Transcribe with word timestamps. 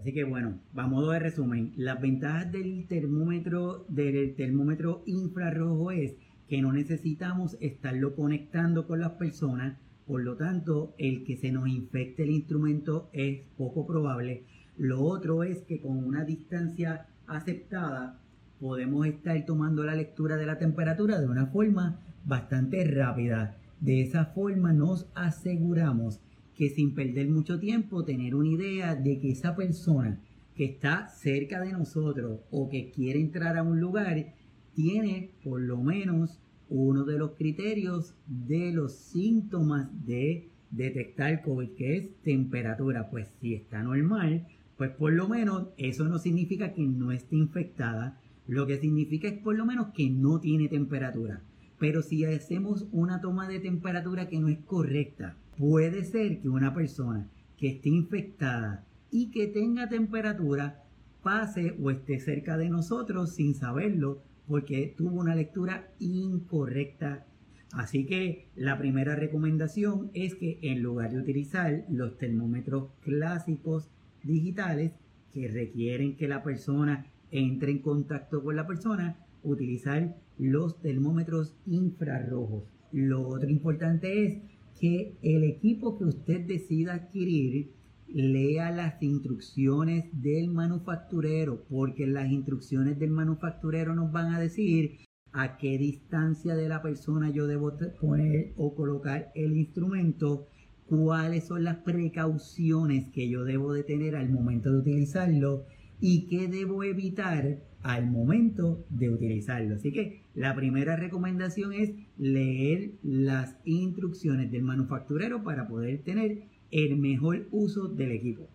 Así 0.00 0.14
que 0.14 0.24
bueno, 0.24 0.58
a 0.76 0.88
ver 1.10 1.22
resumen. 1.22 1.74
Las 1.76 2.00
ventajas 2.00 2.50
del 2.50 2.86
termómetro, 2.88 3.84
del 3.90 4.34
termómetro 4.34 5.02
infrarrojo 5.04 5.90
es 5.90 6.14
que 6.48 6.62
no 6.62 6.72
necesitamos 6.72 7.58
estarlo 7.60 8.16
conectando 8.16 8.86
con 8.86 9.00
las 9.00 9.12
personas, 9.12 9.76
por 10.06 10.22
lo 10.22 10.36
tanto, 10.36 10.94
el 10.96 11.22
que 11.24 11.36
se 11.36 11.52
nos 11.52 11.68
infecte 11.68 12.22
el 12.22 12.30
instrumento 12.30 13.10
es 13.12 13.42
poco 13.58 13.86
probable. 13.86 14.44
Lo 14.78 15.02
otro 15.02 15.44
es 15.44 15.60
que 15.64 15.82
con 15.82 16.02
una 16.02 16.24
distancia 16.24 17.06
aceptada 17.26 18.18
podemos 18.58 19.06
estar 19.06 19.44
tomando 19.44 19.84
la 19.84 19.94
lectura 19.94 20.38
de 20.38 20.46
la 20.46 20.58
temperatura 20.58 21.20
de 21.20 21.28
una 21.28 21.48
forma 21.48 22.00
bastante 22.24 22.84
rápida. 22.84 23.58
De 23.80 24.00
esa 24.00 24.24
forma 24.24 24.72
nos 24.72 25.10
aseguramos 25.14 26.20
que 26.60 26.68
sin 26.68 26.94
perder 26.94 27.26
mucho 27.30 27.58
tiempo 27.58 28.04
tener 28.04 28.34
una 28.34 28.50
idea 28.50 28.94
de 28.94 29.18
que 29.18 29.30
esa 29.30 29.56
persona 29.56 30.20
que 30.54 30.66
está 30.66 31.08
cerca 31.08 31.58
de 31.58 31.72
nosotros 31.72 32.40
o 32.50 32.68
que 32.68 32.90
quiere 32.90 33.18
entrar 33.18 33.56
a 33.56 33.62
un 33.62 33.80
lugar 33.80 34.34
tiene 34.74 35.30
por 35.42 35.62
lo 35.62 35.78
menos 35.78 36.38
uno 36.68 37.04
de 37.04 37.16
los 37.16 37.30
criterios 37.30 38.14
de 38.26 38.72
los 38.72 38.94
síntomas 38.94 39.88
de 40.04 40.50
detectar 40.70 41.40
COVID, 41.40 41.70
que 41.70 41.96
es 41.96 42.22
temperatura. 42.24 43.08
Pues 43.08 43.32
si 43.40 43.54
está 43.54 43.82
normal, 43.82 44.46
pues 44.76 44.90
por 44.90 45.14
lo 45.14 45.30
menos 45.30 45.68
eso 45.78 46.10
no 46.10 46.18
significa 46.18 46.74
que 46.74 46.82
no 46.82 47.10
esté 47.10 47.36
infectada, 47.36 48.20
lo 48.46 48.66
que 48.66 48.76
significa 48.76 49.28
es 49.28 49.38
por 49.38 49.56
lo 49.56 49.64
menos 49.64 49.94
que 49.94 50.10
no 50.10 50.40
tiene 50.40 50.68
temperatura. 50.68 51.40
Pero 51.78 52.02
si 52.02 52.26
hacemos 52.26 52.86
una 52.92 53.22
toma 53.22 53.48
de 53.48 53.60
temperatura 53.60 54.28
que 54.28 54.38
no 54.38 54.48
es 54.48 54.58
correcta, 54.58 55.38
puede 55.58 56.04
ser 56.04 56.40
que 56.40 56.48
una 56.48 56.74
persona 56.74 57.28
que 57.56 57.68
esté 57.68 57.88
infectada 57.88 58.84
y 59.10 59.30
que 59.30 59.46
tenga 59.46 59.88
temperatura 59.88 60.84
pase 61.22 61.76
o 61.82 61.90
esté 61.90 62.18
cerca 62.18 62.56
de 62.56 62.68
nosotros 62.68 63.34
sin 63.34 63.54
saberlo 63.54 64.22
porque 64.48 64.94
tuvo 64.96 65.20
una 65.20 65.34
lectura 65.34 65.88
incorrecta. 65.98 67.26
Así 67.72 68.06
que 68.06 68.48
la 68.56 68.78
primera 68.78 69.14
recomendación 69.14 70.10
es 70.14 70.34
que 70.34 70.58
en 70.62 70.82
lugar 70.82 71.12
de 71.12 71.18
utilizar 71.18 71.84
los 71.88 72.18
termómetros 72.18 72.90
clásicos 73.02 73.90
digitales 74.24 74.92
que 75.32 75.46
requieren 75.48 76.16
que 76.16 76.26
la 76.26 76.42
persona 76.42 77.06
entre 77.30 77.70
en 77.70 77.78
contacto 77.78 78.42
con 78.42 78.56
la 78.56 78.66
persona, 78.66 79.16
utilizar 79.42 80.16
los 80.38 80.80
termómetros 80.80 81.54
infrarrojos. 81.66 82.64
Lo 82.92 83.26
otro 83.28 83.48
importante 83.48 84.26
es 84.26 84.38
que 84.80 85.18
el 85.22 85.44
equipo 85.44 85.98
que 85.98 86.04
usted 86.04 86.40
decida 86.46 86.94
adquirir 86.94 87.74
lea 88.08 88.70
las 88.70 89.00
instrucciones 89.02 90.06
del 90.12 90.48
manufacturero, 90.48 91.64
porque 91.68 92.06
las 92.06 92.30
instrucciones 92.30 92.98
del 92.98 93.10
manufacturero 93.10 93.94
nos 93.94 94.10
van 94.10 94.34
a 94.34 94.40
decir 94.40 94.98
a 95.32 95.58
qué 95.58 95.78
distancia 95.78 96.56
de 96.56 96.68
la 96.68 96.82
persona 96.82 97.30
yo 97.30 97.46
debo 97.46 97.76
poner 98.00 98.52
o 98.56 98.74
colocar 98.74 99.30
el 99.34 99.56
instrumento, 99.56 100.48
cuáles 100.86 101.46
son 101.46 101.62
las 101.62 101.76
precauciones 101.76 103.06
que 103.12 103.28
yo 103.28 103.44
debo 103.44 103.72
de 103.72 103.84
tener 103.84 104.16
al 104.16 104.30
momento 104.30 104.72
de 104.72 104.78
utilizarlo 104.78 105.66
y 106.00 106.26
qué 106.26 106.48
debo 106.48 106.82
evitar 106.82 107.58
al 107.82 108.10
momento 108.10 108.84
de 108.90 109.10
utilizarlo. 109.10 109.76
Así 109.76 109.92
que 109.92 110.22
la 110.34 110.54
primera 110.54 110.96
recomendación 110.96 111.72
es 111.72 111.92
leer 112.18 112.92
las 113.02 113.56
instrucciones 113.64 114.50
del 114.50 114.62
manufacturero 114.62 115.42
para 115.42 115.66
poder 115.66 116.02
tener 116.02 116.42
el 116.70 116.96
mejor 116.96 117.48
uso 117.50 117.88
del 117.88 118.12
equipo. 118.12 118.48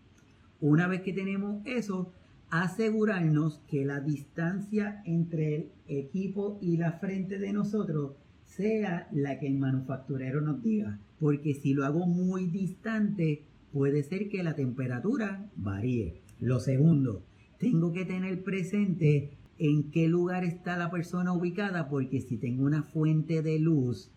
Una 0.61 0.87
vez 0.87 1.01
que 1.01 1.13
tenemos 1.13 1.65
eso, 1.65 2.11
asegurarnos 2.49 3.61
que 3.67 3.85
la 3.85 3.99
distancia 3.99 5.01
entre 5.05 5.55
el 5.55 5.71
equipo 5.87 6.57
y 6.61 6.77
la 6.77 6.93
frente 6.93 7.37
de 7.37 7.51
nosotros 7.53 8.13
sea 8.45 9.07
la 9.11 9.39
que 9.39 9.47
el 9.47 9.55
manufacturero 9.55 10.41
nos 10.41 10.61
diga. 10.61 10.99
Porque 11.19 11.53
si 11.53 11.73
lo 11.73 11.83
hago 11.85 12.05
muy 12.05 12.45
distante, 12.47 13.43
puede 13.73 14.03
ser 14.03 14.29
que 14.29 14.43
la 14.43 14.55
temperatura 14.55 15.49
varíe. 15.55 16.21
Lo 16.39 16.59
segundo, 16.59 17.23
tengo 17.65 17.91
que 17.91 18.05
tener 18.05 18.43
presente 18.43 19.31
en 19.57 19.89
qué 19.89 20.07
lugar 20.07 20.43
está 20.43 20.77
la 20.77 20.91
persona 20.91 21.33
ubicada, 21.33 21.89
porque 21.89 22.21
si 22.21 22.37
tengo 22.37 22.63
una 22.63 22.83
fuente 22.83 23.41
de 23.41 23.57
luz, 23.57 24.11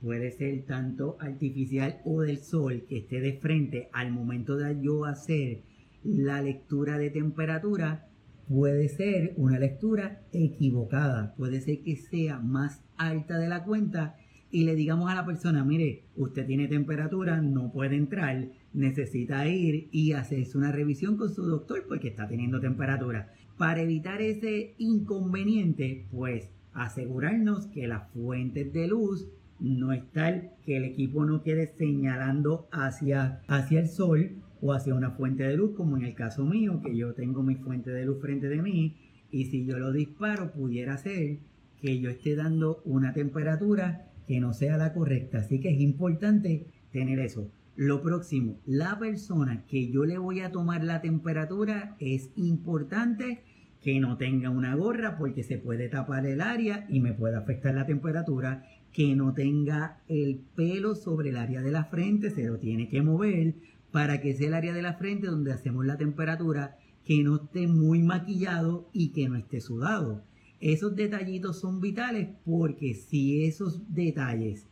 puede 0.00 0.30
ser 0.30 0.62
tanto 0.62 1.18
artificial 1.20 2.00
o 2.06 2.22
del 2.22 2.38
sol 2.38 2.86
que 2.88 2.96
esté 2.96 3.20
de 3.20 3.34
frente 3.34 3.90
al 3.92 4.10
momento 4.10 4.56
de 4.56 4.80
yo 4.80 5.04
hacer 5.04 5.60
la 6.02 6.40
lectura 6.40 6.96
de 6.96 7.10
temperatura, 7.10 8.08
puede 8.48 8.88
ser 8.88 9.34
una 9.36 9.58
lectura 9.58 10.22
equivocada, 10.32 11.34
puede 11.36 11.60
ser 11.60 11.82
que 11.82 11.96
sea 11.96 12.38
más 12.38 12.82
alta 12.96 13.38
de 13.38 13.48
la 13.48 13.64
cuenta 13.64 14.16
y 14.50 14.64
le 14.64 14.74
digamos 14.74 15.10
a 15.10 15.14
la 15.14 15.26
persona, 15.26 15.62
mire, 15.62 16.04
usted 16.16 16.46
tiene 16.46 16.68
temperatura, 16.68 17.42
no 17.42 17.70
puede 17.70 17.96
entrar, 17.96 18.48
necesita 18.74 19.48
ir 19.48 19.88
y 19.92 20.12
hacerse 20.12 20.58
una 20.58 20.72
revisión 20.72 21.16
con 21.16 21.32
su 21.32 21.42
doctor 21.46 21.84
porque 21.88 22.08
está 22.08 22.28
teniendo 22.28 22.60
temperatura. 22.60 23.32
Para 23.56 23.82
evitar 23.82 24.20
ese 24.20 24.74
inconveniente, 24.78 26.06
pues 26.10 26.50
asegurarnos 26.74 27.68
que 27.68 27.86
las 27.86 28.10
fuentes 28.10 28.72
de 28.72 28.88
luz 28.88 29.28
no 29.60 29.92
es 29.92 30.04
tal 30.12 30.50
que 30.66 30.76
el 30.76 30.84
equipo 30.84 31.24
no 31.24 31.42
quede 31.42 31.68
señalando 31.68 32.68
hacia, 32.72 33.40
hacia 33.46 33.80
el 33.80 33.88
sol 33.88 34.42
o 34.60 34.72
hacia 34.72 34.94
una 34.94 35.12
fuente 35.12 35.44
de 35.44 35.56
luz, 35.56 35.76
como 35.76 35.96
en 35.96 36.04
el 36.04 36.14
caso 36.14 36.44
mío, 36.44 36.80
que 36.82 36.96
yo 36.96 37.14
tengo 37.14 37.42
mi 37.42 37.54
fuente 37.54 37.90
de 37.90 38.04
luz 38.04 38.20
frente 38.20 38.48
de 38.48 38.60
mí, 38.60 38.96
y 39.30 39.46
si 39.46 39.64
yo 39.64 39.78
lo 39.78 39.92
disparo, 39.92 40.52
pudiera 40.52 40.96
ser 40.96 41.38
que 41.80 42.00
yo 42.00 42.10
esté 42.10 42.34
dando 42.34 42.82
una 42.84 43.12
temperatura 43.12 44.10
que 44.26 44.40
no 44.40 44.52
sea 44.54 44.78
la 44.78 44.92
correcta. 44.92 45.38
Así 45.38 45.60
que 45.60 45.70
es 45.70 45.80
importante 45.80 46.66
tener 46.92 47.18
eso. 47.18 47.50
Lo 47.76 48.02
próximo, 48.02 48.60
la 48.66 48.98
persona 49.00 49.64
que 49.66 49.90
yo 49.90 50.04
le 50.04 50.16
voy 50.16 50.40
a 50.40 50.52
tomar 50.52 50.84
la 50.84 51.00
temperatura 51.00 51.96
es 51.98 52.30
importante 52.36 53.42
que 53.80 53.98
no 53.98 54.16
tenga 54.16 54.48
una 54.48 54.76
gorra 54.76 55.18
porque 55.18 55.42
se 55.42 55.58
puede 55.58 55.88
tapar 55.88 56.24
el 56.24 56.40
área 56.40 56.86
y 56.88 57.00
me 57.00 57.14
puede 57.14 57.36
afectar 57.36 57.74
la 57.74 57.84
temperatura, 57.84 58.64
que 58.92 59.16
no 59.16 59.34
tenga 59.34 59.98
el 60.06 60.40
pelo 60.54 60.94
sobre 60.94 61.30
el 61.30 61.36
área 61.36 61.62
de 61.62 61.72
la 61.72 61.86
frente, 61.86 62.30
se 62.30 62.44
lo 62.44 62.58
tiene 62.58 62.88
que 62.88 63.02
mover 63.02 63.54
para 63.90 64.20
que 64.20 64.34
sea 64.34 64.46
el 64.46 64.54
área 64.54 64.72
de 64.72 64.82
la 64.82 64.94
frente 64.94 65.26
donde 65.26 65.52
hacemos 65.52 65.84
la 65.84 65.98
temperatura, 65.98 66.78
que 67.04 67.24
no 67.24 67.36
esté 67.42 67.66
muy 67.66 68.02
maquillado 68.02 68.88
y 68.92 69.08
que 69.08 69.28
no 69.28 69.34
esté 69.34 69.60
sudado. 69.60 70.22
Esos 70.60 70.94
detallitos 70.94 71.60
son 71.60 71.80
vitales 71.80 72.28
porque 72.44 72.94
si 72.94 73.44
esos 73.44 73.92
detalles 73.92 74.68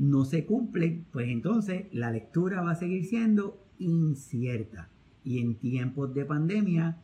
no 0.00 0.24
se 0.24 0.46
cumplen, 0.46 1.04
pues 1.12 1.28
entonces 1.28 1.84
la 1.92 2.10
lectura 2.10 2.62
va 2.62 2.70
a 2.70 2.74
seguir 2.74 3.04
siendo 3.04 3.62
incierta. 3.78 4.88
Y 5.22 5.40
en 5.40 5.56
tiempos 5.56 6.14
de 6.14 6.24
pandemia 6.24 6.96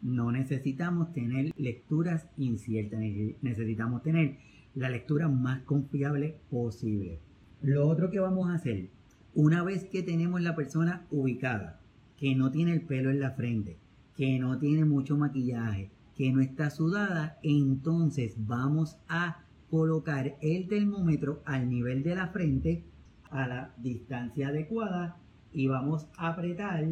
no 0.00 0.32
necesitamos 0.32 1.12
tener 1.12 1.52
lecturas 1.58 2.26
inciertas, 2.38 3.00
necesitamos 3.42 4.02
tener 4.02 4.38
la 4.74 4.88
lectura 4.88 5.28
más 5.28 5.60
confiable 5.64 6.40
posible. 6.48 7.20
Lo 7.60 7.86
otro 7.86 8.10
que 8.10 8.18
vamos 8.18 8.48
a 8.48 8.54
hacer, 8.54 8.88
una 9.34 9.62
vez 9.62 9.84
que 9.84 10.02
tenemos 10.02 10.40
la 10.40 10.56
persona 10.56 11.06
ubicada, 11.10 11.82
que 12.16 12.34
no 12.34 12.50
tiene 12.50 12.72
el 12.72 12.80
pelo 12.80 13.10
en 13.10 13.20
la 13.20 13.32
frente, 13.32 13.76
que 14.16 14.38
no 14.38 14.58
tiene 14.58 14.86
mucho 14.86 15.18
maquillaje, 15.18 15.90
que 16.16 16.32
no 16.32 16.40
está 16.40 16.70
sudada, 16.70 17.38
entonces 17.42 18.36
vamos 18.38 18.96
a 19.06 19.44
colocar 19.70 20.36
el 20.40 20.68
termómetro 20.68 21.42
al 21.44 21.68
nivel 21.68 22.02
de 22.02 22.14
la 22.14 22.28
frente 22.28 22.84
a 23.30 23.46
la 23.46 23.74
distancia 23.78 24.48
adecuada 24.48 25.16
y 25.52 25.66
vamos 25.66 26.06
a 26.16 26.28
apretar 26.28 26.84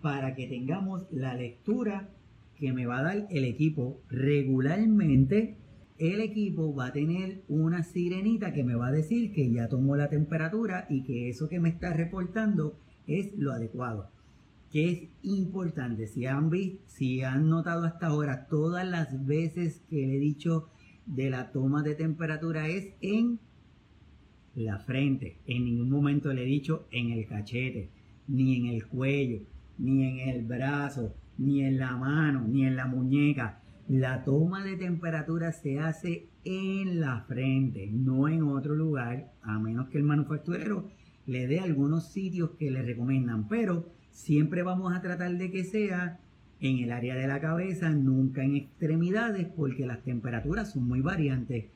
para 0.00 0.34
que 0.34 0.46
tengamos 0.46 1.06
la 1.10 1.34
lectura 1.34 2.08
que 2.56 2.72
me 2.72 2.86
va 2.86 2.98
a 2.98 3.02
dar 3.02 3.26
el 3.30 3.44
equipo 3.44 4.00
regularmente 4.08 5.56
el 6.10 6.20
equipo 6.20 6.74
va 6.74 6.86
a 6.86 6.92
tener 6.92 7.42
una 7.48 7.84
sirenita 7.84 8.52
que 8.52 8.64
me 8.64 8.74
va 8.74 8.88
a 8.88 8.92
decir 8.92 9.32
que 9.32 9.52
ya 9.52 9.68
tomó 9.68 9.94
la 9.94 10.08
temperatura 10.08 10.86
y 10.90 11.04
que 11.04 11.28
eso 11.28 11.48
que 11.48 11.60
me 11.60 11.68
está 11.68 11.92
reportando 11.92 12.76
es 13.06 13.32
lo 13.36 13.52
adecuado. 13.52 14.10
Que 14.72 14.90
es 14.90 15.08
importante, 15.22 16.08
si 16.08 16.26
han 16.26 16.50
visto, 16.50 16.82
si 16.88 17.22
han 17.22 17.48
notado 17.48 17.84
hasta 17.84 18.08
ahora 18.08 18.48
todas 18.48 18.84
las 18.84 19.26
veces 19.26 19.82
que 19.88 20.06
le 20.06 20.16
he 20.16 20.18
dicho 20.18 20.70
de 21.14 21.28
la 21.28 21.52
toma 21.52 21.82
de 21.82 21.94
temperatura 21.94 22.68
es 22.68 22.94
en 23.00 23.38
la 24.54 24.78
frente. 24.78 25.38
En 25.46 25.64
ningún 25.64 25.90
momento 25.90 26.32
le 26.32 26.42
he 26.42 26.46
dicho 26.46 26.86
en 26.90 27.10
el 27.10 27.26
cachete, 27.26 27.90
ni 28.28 28.56
en 28.56 28.66
el 28.66 28.86
cuello, 28.86 29.42
ni 29.78 30.04
en 30.04 30.28
el 30.28 30.44
brazo, 30.44 31.14
ni 31.36 31.62
en 31.62 31.78
la 31.78 31.96
mano, 31.96 32.46
ni 32.48 32.64
en 32.64 32.76
la 32.76 32.86
muñeca. 32.86 33.60
La 33.88 34.24
toma 34.24 34.64
de 34.64 34.76
temperatura 34.76 35.52
se 35.52 35.80
hace 35.80 36.28
en 36.44 37.00
la 37.00 37.22
frente, 37.22 37.90
no 37.92 38.28
en 38.28 38.42
otro 38.42 38.74
lugar, 38.74 39.32
a 39.42 39.58
menos 39.58 39.88
que 39.88 39.98
el 39.98 40.04
manufacturero 40.04 40.88
le 41.26 41.46
dé 41.46 41.60
algunos 41.60 42.10
sitios 42.10 42.50
que 42.58 42.70
le 42.70 42.82
recomiendan. 42.82 43.48
Pero 43.48 43.86
siempre 44.10 44.62
vamos 44.62 44.94
a 44.94 45.02
tratar 45.02 45.36
de 45.36 45.50
que 45.50 45.64
sea 45.64 46.20
en 46.68 46.78
el 46.78 46.92
área 46.92 47.16
de 47.16 47.26
la 47.26 47.40
cabeza, 47.40 47.90
nunca 47.90 48.44
en 48.44 48.56
extremidades, 48.56 49.48
porque 49.48 49.86
las 49.86 50.02
temperaturas 50.02 50.72
son 50.72 50.86
muy 50.86 51.00
variantes 51.00 51.66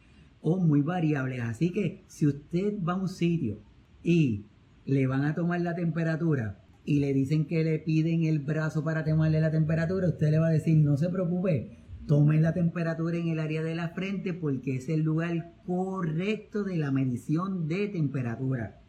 o 0.41 0.59
muy 0.59 0.81
variables. 0.81 1.41
Así 1.41 1.71
que 1.71 2.05
si 2.07 2.27
usted 2.27 2.75
va 2.83 2.93
a 2.93 2.97
un 2.97 3.09
sitio 3.09 3.59
y 4.03 4.47
le 4.85 5.07
van 5.07 5.25
a 5.25 5.35
tomar 5.35 5.61
la 5.61 5.75
temperatura 5.75 6.63
y 6.85 7.01
le 7.01 7.13
dicen 7.13 7.47
que 7.47 7.65
le 7.65 7.81
piden 7.81 8.25
el 8.25 8.39
brazo 8.39 8.85
para 8.85 9.05
tomarle 9.05 9.41
la 9.41 9.51
temperatura, 9.51 10.09
usted 10.09 10.31
le 10.31 10.39
va 10.39 10.49
a 10.49 10.53
decir, 10.53 10.77
no 10.79 10.97
se 10.97 11.09
preocupe, 11.09 11.79
tome 12.07 12.41
la 12.41 12.55
temperatura 12.55 13.17
en 13.17 13.29
el 13.29 13.41
área 13.41 13.65
de 13.65 13.75
la 13.75 13.89
frente 13.89 14.33
porque 14.33 14.77
es 14.77 14.89
el 14.89 15.01
lugar 15.03 15.53
correcto 15.67 16.63
de 16.63 16.77
la 16.77 16.93
medición 16.93 17.67
de 17.67 17.89
temperatura. 17.89 18.81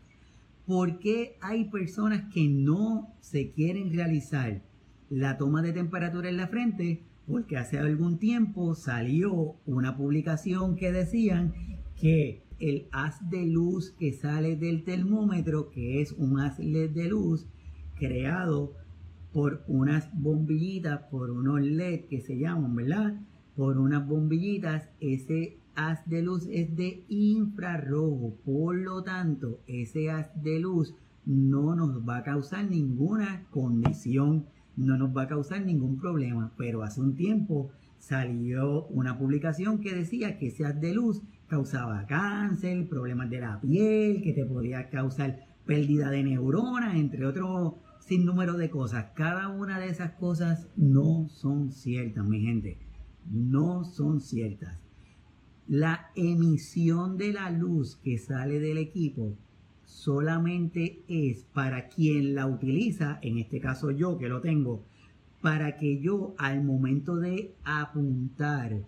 ¿Por 0.68 1.00
qué 1.00 1.38
hay 1.42 1.66
personas 1.66 2.32
que 2.32 2.48
no 2.48 3.16
se 3.20 3.52
quieren 3.52 3.92
realizar 3.94 4.62
la 5.10 5.38
toma 5.38 5.62
de 5.62 5.74
temperatura 5.74 6.30
en 6.30 6.38
la 6.38 6.48
frente? 6.48 7.04
Porque 7.28 7.58
hace 7.58 7.78
algún 7.78 8.20
tiempo 8.20 8.76
salió 8.76 9.56
una 9.66 9.98
publicación 9.98 10.76
que 10.76 10.92
decían 10.92 11.54
que 11.96 12.44
el 12.60 12.88
haz 12.92 13.30
de 13.30 13.46
luz 13.46 13.92
que 14.00 14.14
sale 14.14 14.56
del 14.56 14.84
termómetro, 14.84 15.70
que 15.70 16.02
es 16.02 16.14
un 16.14 16.40
haz 16.40 16.58
LED 16.60 16.92
de 16.92 17.10
luz 17.10 17.46
creado 18.00 18.74
por 19.34 19.64
unas 19.68 20.10
bombillitas, 20.14 21.02
por 21.12 21.30
unos 21.30 21.62
LED 21.62 22.06
que 22.10 22.22
se 22.22 22.38
llaman, 22.38 22.76
¿verdad? 22.76 23.22
Por 23.56 23.78
unas 23.78 24.08
bombillitas, 24.08 24.90
ese 25.00 25.58
haz 25.76 26.08
de 26.10 26.24
luz 26.24 26.48
es 26.50 26.76
de 26.76 27.04
infrarrojo, 27.08 28.36
por 28.44 28.76
lo 28.76 29.04
tanto, 29.04 29.60
ese 29.68 30.10
haz 30.10 30.30
de 30.42 30.60
luz 30.60 30.96
no 31.26 31.76
nos 31.76 32.08
va 32.08 32.18
a 32.18 32.24
causar 32.24 32.70
ninguna 32.70 33.46
condición, 33.52 34.46
no 34.78 34.96
nos 34.98 35.16
va 35.16 35.24
a 35.24 35.28
causar 35.28 35.66
ningún 35.66 35.98
problema, 35.98 36.54
pero 36.56 36.84
hace 36.84 37.02
un 37.02 37.16
tiempo 37.16 37.72
salió 37.98 38.86
una 38.88 39.18
publicación 39.18 39.80
que 39.80 39.94
decía 39.94 40.38
que 40.38 40.48
ese 40.48 40.66
haz 40.66 40.80
de 40.80 40.94
luz 40.94 41.22
causaba 41.48 42.06
cáncer, 42.06 42.88
problemas 42.88 43.30
de 43.30 43.42
la 43.42 43.60
piel, 43.60 44.22
que 44.22 44.34
te 44.34 44.46
podía 44.46 44.90
causar 44.90 45.48
pérdida 45.66 46.10
de 46.12 46.24
neuronas, 46.24 46.96
entre 46.96 47.26
otros 47.26 47.74
sin 48.00 48.26
número 48.26 48.56
de 48.56 48.70
cosas. 48.70 49.08
Cada 49.16 49.50
una 49.50 49.80
de 49.80 49.90
esas 49.90 50.12
cosas 50.14 50.68
no 50.78 51.28
son 51.28 51.72
ciertas, 51.72 52.26
mi 52.26 52.40
gente. 52.40 52.78
No 53.30 53.84
son 53.84 54.22
ciertas. 54.22 54.78
La 55.68 56.12
emisión 56.16 57.18
de 57.18 57.34
la 57.34 57.52
luz 57.52 57.98
que 57.98 58.18
sale 58.18 58.60
del 58.60 58.78
equipo 58.78 59.36
solamente 59.88 61.02
es 61.08 61.46
para 61.54 61.88
quien 61.88 62.36
la 62.36 62.46
utiliza, 62.46 63.20
en 63.22 63.38
este 63.38 63.60
caso 63.62 63.90
yo 63.90 64.18
que 64.18 64.28
lo 64.28 64.42
tengo, 64.42 64.84
para 65.42 65.78
que 65.78 66.00
yo 66.00 66.36
al 66.38 66.62
momento 66.62 67.16
de 67.16 67.56
apuntar 67.64 68.84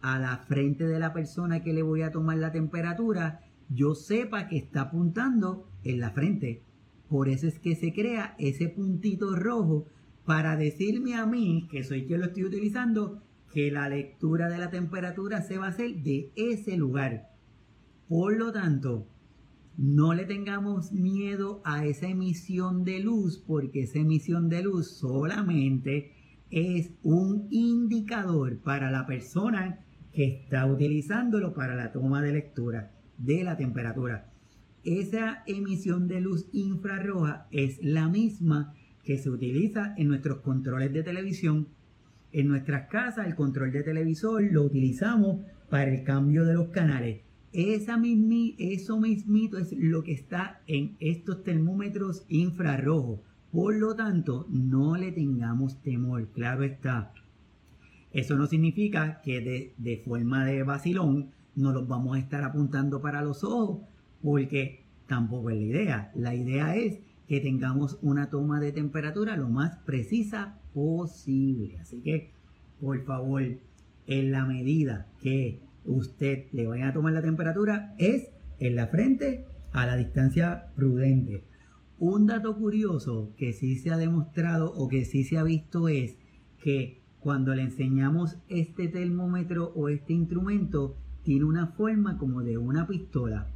a 0.00 0.18
la 0.18 0.38
frente 0.38 0.86
de 0.86 0.98
la 0.98 1.12
persona 1.12 1.62
que 1.62 1.74
le 1.74 1.82
voy 1.82 2.02
a 2.02 2.10
tomar 2.10 2.38
la 2.38 2.52
temperatura, 2.52 3.42
yo 3.68 3.94
sepa 3.94 4.48
que 4.48 4.56
está 4.56 4.82
apuntando 4.82 5.68
en 5.84 6.00
la 6.00 6.10
frente. 6.10 6.62
Por 7.08 7.28
eso 7.28 7.46
es 7.46 7.58
que 7.58 7.76
se 7.76 7.92
crea 7.92 8.34
ese 8.38 8.68
puntito 8.68 9.36
rojo 9.36 9.86
para 10.24 10.56
decirme 10.56 11.16
a 11.16 11.26
mí, 11.26 11.68
que 11.70 11.84
soy 11.84 12.06
quien 12.06 12.20
lo 12.20 12.26
estoy 12.26 12.44
utilizando, 12.44 13.20
que 13.52 13.70
la 13.70 13.90
lectura 13.90 14.48
de 14.48 14.58
la 14.58 14.70
temperatura 14.70 15.42
se 15.42 15.58
va 15.58 15.66
a 15.66 15.70
hacer 15.70 16.02
de 16.02 16.30
ese 16.34 16.78
lugar. 16.78 17.28
Por 18.08 18.36
lo 18.36 18.52
tanto, 18.52 19.06
no 19.76 20.14
le 20.14 20.24
tengamos 20.24 20.92
miedo 20.92 21.60
a 21.64 21.84
esa 21.84 22.08
emisión 22.08 22.84
de 22.84 23.00
luz, 23.00 23.42
porque 23.46 23.82
esa 23.82 23.98
emisión 23.98 24.48
de 24.48 24.62
luz 24.62 24.90
solamente 24.90 26.12
es 26.50 26.90
un 27.02 27.48
indicador 27.50 28.58
para 28.58 28.90
la 28.90 29.06
persona 29.06 29.80
que 30.12 30.24
está 30.26 30.66
utilizándolo 30.66 31.54
para 31.54 31.74
la 31.74 31.90
toma 31.90 32.22
de 32.22 32.32
lectura 32.32 32.92
de 33.18 33.42
la 33.42 33.56
temperatura. 33.56 34.30
Esa 34.84 35.42
emisión 35.46 36.08
de 36.08 36.20
luz 36.20 36.46
infrarroja 36.52 37.46
es 37.50 37.82
la 37.82 38.08
misma 38.08 38.74
que 39.02 39.18
se 39.18 39.30
utiliza 39.30 39.94
en 39.96 40.08
nuestros 40.08 40.40
controles 40.40 40.92
de 40.92 41.02
televisión. 41.02 41.68
En 42.32 42.48
nuestras 42.48 42.88
casas 42.88 43.26
el 43.26 43.34
control 43.34 43.72
de 43.72 43.82
televisor 43.82 44.42
lo 44.42 44.62
utilizamos 44.62 45.44
para 45.70 45.92
el 45.92 46.04
cambio 46.04 46.44
de 46.44 46.54
los 46.54 46.68
canales. 46.68 47.22
Esa 47.54 48.02
eso 48.58 48.98
mismito 48.98 49.58
es 49.58 49.72
lo 49.78 50.02
que 50.02 50.10
está 50.10 50.60
en 50.66 50.96
estos 50.98 51.44
termómetros 51.44 52.24
infrarrojos. 52.28 53.20
Por 53.52 53.76
lo 53.76 53.94
tanto, 53.94 54.48
no 54.50 54.96
le 54.96 55.12
tengamos 55.12 55.80
temor, 55.80 56.26
claro 56.32 56.64
está. 56.64 57.12
Eso 58.10 58.34
no 58.34 58.48
significa 58.48 59.20
que 59.22 59.40
de, 59.40 59.72
de 59.78 59.98
forma 59.98 60.44
de 60.44 60.64
vacilón 60.64 61.30
no 61.54 61.72
los 61.72 61.86
vamos 61.86 62.16
a 62.16 62.18
estar 62.18 62.42
apuntando 62.42 63.00
para 63.00 63.22
los 63.22 63.44
ojos 63.44 63.82
porque 64.20 64.82
tampoco 65.06 65.50
es 65.50 65.56
la 65.56 65.62
idea. 65.62 66.12
La 66.16 66.34
idea 66.34 66.74
es 66.74 66.98
que 67.28 67.38
tengamos 67.38 68.00
una 68.02 68.30
toma 68.30 68.58
de 68.58 68.72
temperatura 68.72 69.36
lo 69.36 69.48
más 69.48 69.78
precisa 69.86 70.58
posible. 70.72 71.78
Así 71.78 72.00
que, 72.00 72.30
por 72.80 73.00
favor, 73.04 73.44
en 74.08 74.32
la 74.32 74.44
medida 74.44 75.06
que 75.22 75.60
usted 75.84 76.46
le 76.52 76.66
vaya 76.66 76.88
a 76.88 76.92
tomar 76.92 77.12
la 77.12 77.22
temperatura, 77.22 77.94
es 77.98 78.30
en 78.58 78.76
la 78.76 78.86
frente 78.88 79.46
a 79.72 79.86
la 79.86 79.96
distancia 79.96 80.72
prudente. 80.76 81.44
Un 81.98 82.26
dato 82.26 82.56
curioso 82.56 83.32
que 83.36 83.52
sí 83.52 83.76
se 83.76 83.90
ha 83.90 83.96
demostrado 83.96 84.72
o 84.72 84.88
que 84.88 85.04
sí 85.04 85.24
se 85.24 85.38
ha 85.38 85.42
visto 85.42 85.88
es 85.88 86.16
que 86.58 87.02
cuando 87.20 87.54
le 87.54 87.62
enseñamos 87.62 88.36
este 88.48 88.88
termómetro 88.88 89.72
o 89.74 89.88
este 89.88 90.12
instrumento, 90.12 90.96
tiene 91.22 91.44
una 91.44 91.68
forma 91.68 92.18
como 92.18 92.42
de 92.42 92.58
una 92.58 92.86
pistola 92.86 93.54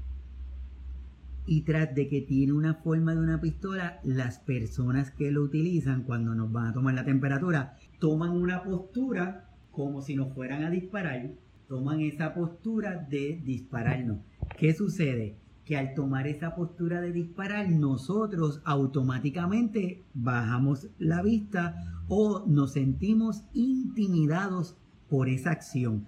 y 1.48 1.62
tras 1.62 1.94
de 1.94 2.08
que 2.08 2.20
tiene 2.20 2.52
una 2.52 2.74
forma 2.74 3.14
de 3.14 3.22
una 3.22 3.40
pistola, 3.40 4.00
las 4.04 4.38
personas 4.38 5.10
que 5.10 5.32
lo 5.32 5.42
utilizan 5.42 6.02
cuando 6.02 6.34
nos 6.34 6.52
van 6.52 6.66
a 6.66 6.72
tomar 6.74 6.92
la 6.92 7.06
temperatura 7.06 7.74
toman 7.98 8.32
una 8.32 8.62
postura 8.62 9.48
como 9.70 10.02
si 10.02 10.14
nos 10.14 10.34
fueran 10.34 10.64
a 10.64 10.70
disparar, 10.70 11.30
toman 11.68 12.00
esa 12.00 12.34
postura 12.34 13.06
de 13.08 13.40
dispararnos. 13.44 14.18
¿Qué 14.58 14.74
sucede? 14.74 15.36
Que 15.64 15.76
al 15.76 15.94
tomar 15.94 16.26
esa 16.26 16.54
postura 16.54 17.00
de 17.02 17.12
disparar, 17.12 17.68
nosotros 17.68 18.62
automáticamente 18.64 20.04
bajamos 20.14 20.88
la 20.98 21.22
vista 21.22 21.76
o 22.08 22.44
nos 22.46 22.72
sentimos 22.72 23.44
intimidados 23.52 24.76
por 25.10 25.28
esa 25.28 25.50
acción. 25.50 26.06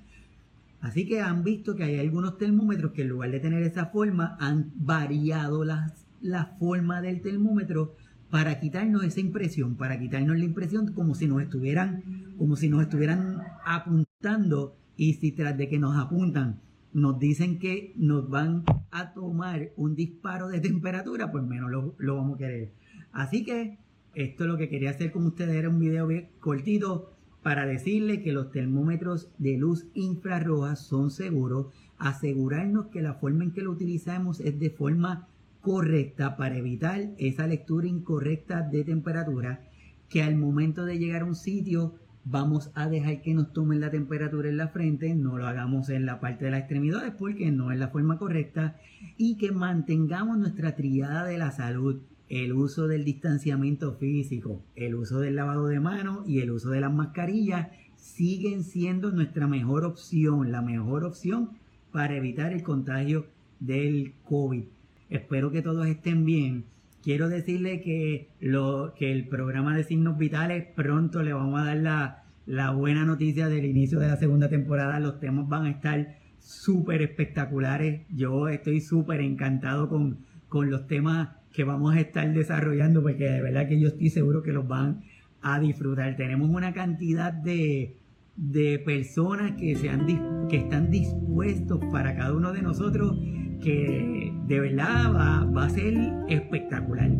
Así 0.81 1.07
que 1.07 1.21
han 1.21 1.45
visto 1.45 1.77
que 1.77 1.85
hay 1.85 1.99
algunos 1.99 2.39
termómetros 2.39 2.93
que 2.93 3.03
en 3.03 3.09
lugar 3.09 3.31
de 3.31 3.41
tener 3.41 3.63
esa 3.63 3.87
forma 3.87 4.39
han 4.41 4.73
variado 4.77 5.63
la 5.65 6.57
forma 6.59 7.03
del 7.03 7.21
termómetro 7.21 7.95
para 8.31 8.61
quitarnos 8.61 9.05
esa 9.05 9.21
impresión, 9.21 9.77
para 9.77 9.99
quitarnos 9.99 10.39
la 10.39 10.45
impresión 10.45 10.93
como 10.95 11.15
si 11.15 11.27
nos 11.27 11.43
estuvieran, 11.43 12.35
como 12.39 12.57
si 12.57 12.71
nos 12.71 12.81
estuvieran 12.83 13.43
apuntando 13.67 14.80
y 15.01 15.15
si 15.15 15.33
tras 15.33 15.57
de 15.57 15.67
que 15.67 15.79
nos 15.79 15.97
apuntan 15.97 16.61
nos 16.93 17.19
dicen 17.19 17.59
que 17.59 17.95
nos 17.97 18.29
van 18.29 18.65
a 18.91 19.15
tomar 19.15 19.71
un 19.77 19.95
disparo 19.95 20.49
de 20.49 20.61
temperatura, 20.61 21.33
pues 21.33 21.43
menos 21.43 21.71
lo, 21.71 22.17
vamos 22.17 22.35
a 22.35 22.39
querer. 22.39 22.73
Así 23.11 23.43
que 23.43 23.79
esto 24.15 24.45
es 24.45 24.51
lo 24.51 24.59
que 24.59 24.69
quería 24.69 24.91
hacer 24.91 25.11
con 25.11 25.25
ustedes, 25.25 25.57
era 25.57 25.71
un 25.71 25.79
video 25.79 26.07
bien 26.07 26.29
cortito 26.39 27.15
para 27.43 27.65
decirle 27.65 28.21
que 28.21 28.35
los 28.35 28.51
termómetros 28.51 29.31
de 29.39 29.57
luz 29.57 29.87
infrarroja 29.95 30.77
son 30.77 31.11
seguros, 31.11 31.69
asegurarnos 31.97 32.89
que 32.89 33.01
la 33.01 33.15
forma 33.15 33.45
en 33.45 33.53
que 33.53 33.63
lo 33.63 33.71
utilizamos 33.71 34.39
es 34.41 34.61
de 34.61 34.69
forma 34.69 35.29
correcta 35.63 36.37
para 36.37 36.59
evitar 36.59 37.09
esa 37.17 37.47
lectura 37.47 37.87
incorrecta 37.87 38.61
de 38.61 38.85
temperatura, 38.85 39.67
que 40.11 40.23
al 40.23 40.37
momento 40.37 40.85
de 40.85 40.99
llegar 40.99 41.23
a 41.23 41.25
un 41.25 41.37
sitio 41.37 41.95
vamos 42.25 42.71
a 42.75 42.89
dejar 42.89 43.23
que 43.23 43.35
nos 43.35 43.53
tomen 43.53 43.81
la 43.81 43.91
temperatura 43.91 44.49
en 44.49 44.57
la 44.57 44.69
frente, 44.69 45.15
no 45.15 45.39
lo 45.39 45.47
hagamos 45.47 45.89
en 45.89 46.07
la 46.07 46.21
parte 46.21 46.45
de 46.45 46.51
las 46.51 46.61
extremidades 46.61 47.13
porque 47.19 47.51
no 47.51 47.73
es 47.73 47.79
la 47.79 47.89
forma 47.89 48.19
correcta 48.19 48.77
y 49.17 49.37
que 49.37 49.53
mantengamos 49.53 50.39
nuestra 50.39 50.77
triada 50.77 51.25
de 51.25 51.39
la 51.39 51.51
salud 51.51 52.01
el 52.31 52.53
uso 52.53 52.87
del 52.87 53.05
distanciamiento 53.05 53.95
físico, 53.95 54.63
el 54.77 54.95
uso 54.95 55.19
del 55.19 55.35
lavado 55.35 55.67
de 55.67 55.81
manos 55.81 56.29
y 56.29 56.39
el 56.39 56.53
uso 56.53 56.71
de 56.71 56.81
las 56.81 56.93
mascarillas 56.93 57.69
siguen 57.97 58.63
siendo 58.63 59.11
nuestra 59.11 59.49
mejor 59.49 59.85
opción, 59.85 60.53
la 60.53 60.63
mejor 60.63 61.05
opción 61.05 61.51
para 61.91 62.15
evitar 62.15 62.53
el 62.53 62.63
contagio 62.63 63.27
del 63.59 64.15
COVID. 64.29 64.63
Espero 65.11 65.51
que 65.51 65.61
todos 65.61 65.89
estén 65.89 66.25
bien. 66.25 66.65
Quiero 67.03 67.29
decirle 67.29 67.81
que, 67.81 68.29
lo, 68.41 68.93
que 68.95 69.11
el 69.11 69.27
programa 69.27 69.75
de 69.75 69.85
signos 69.85 70.19
vitales 70.19 70.67
pronto 70.75 71.23
le 71.23 71.33
vamos 71.33 71.59
a 71.59 71.65
dar 71.65 71.77
la, 71.79 72.25
la 72.47 72.73
buena 72.73 73.05
noticia 73.05 73.49
del 73.49 73.65
inicio 73.65 73.99
de 74.01 74.09
la 74.09 74.17
segunda 74.17 74.49
temporada. 74.49 75.01
Los 75.01 75.19
temas 75.19 75.49
van 75.49 75.65
a 75.65 75.71
estar 75.71 76.17
súper 76.39 77.01
espectaculares. 77.01 78.03
Yo 78.15 78.49
estoy 78.49 78.81
súper 78.81 79.21
encantado 79.21 79.89
con, 79.89 80.19
con 80.49 80.71
los 80.71 80.87
temas 80.87 81.31
que 81.53 81.65
vamos 81.65 81.95
a 81.95 82.01
estar 82.01 82.33
desarrollando 82.35 83.03
porque 83.03 83.25
de 83.25 83.43
verdad 83.43 83.67
que 83.67 83.81
yo 83.81 83.89
estoy 83.89 84.11
seguro 84.11 84.43
que 84.43 84.53
los 84.53 84.69
van 84.69 85.03
a 85.41 85.59
disfrutar. 85.59 86.17
Tenemos 86.17 86.51
una 86.51 86.75
cantidad 86.75 87.33
de, 87.33 87.97
de 88.37 88.79
personas 88.79 89.53
que, 89.53 89.75
se 89.75 89.89
han, 89.89 90.49
que 90.49 90.57
están 90.57 90.91
dispuestos 90.91 91.81
para 91.91 92.15
cada 92.15 92.35
uno 92.35 92.53
de 92.53 92.63
nosotros 92.63 93.17
que 93.61 94.33
de 94.47 94.61
verdad 94.61 95.15
va, 95.15 95.65
a 95.65 95.71
ser 95.71 95.95
espectacular. 96.29 97.11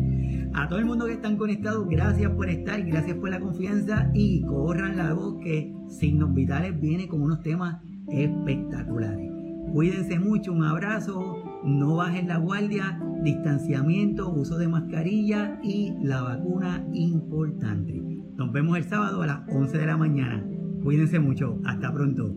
A 0.53 0.67
todo 0.67 0.79
el 0.79 0.85
mundo 0.85 1.05
que 1.05 1.13
están 1.13 1.37
conectados, 1.37 1.87
gracias 1.87 2.31
por 2.31 2.49
estar, 2.49 2.81
gracias 2.83 3.17
por 3.17 3.29
la 3.29 3.39
confianza 3.39 4.11
y 4.13 4.41
corran 4.43 4.97
la 4.97 5.13
voz 5.13 5.39
que 5.41 5.73
Signos 5.87 6.33
Vitales 6.33 6.79
viene 6.79 7.07
con 7.07 7.21
unos 7.21 7.41
temas 7.41 7.77
espectaculares. 8.09 9.31
Cuídense 9.71 10.19
mucho, 10.19 10.51
un 10.51 10.65
abrazo, 10.65 11.37
no 11.63 11.95
bajen 11.95 12.27
la 12.27 12.37
guardia, 12.37 12.99
distanciamiento, 13.23 14.33
uso 14.33 14.57
de 14.57 14.67
mascarilla 14.67 15.59
y 15.63 15.93
la 16.01 16.21
vacuna 16.21 16.85
importante. 16.91 18.01
Nos 18.35 18.51
vemos 18.51 18.77
el 18.77 18.83
sábado 18.83 19.21
a 19.21 19.27
las 19.27 19.41
11 19.47 19.77
de 19.77 19.85
la 19.85 19.95
mañana. 19.95 20.45
Cuídense 20.83 21.19
mucho, 21.19 21.61
hasta 21.63 21.93
pronto. 21.93 22.35